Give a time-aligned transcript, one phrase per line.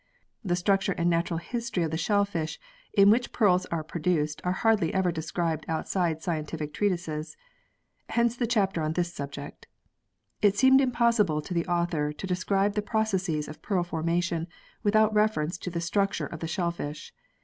[0.43, 2.59] The structure and natural history of the shell fish
[2.91, 7.37] in which pearls are produced are hardly ever described outside scientific treatises;
[8.09, 9.67] hence the chapter on this subject.
[10.41, 14.47] It seemed impossible, to the author, to describe the processes of pearl formation
[14.81, 17.13] without reference to the structure of the shell fish.